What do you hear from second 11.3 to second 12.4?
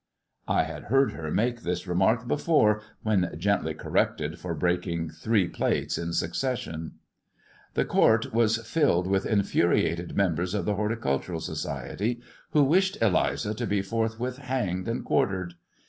Society,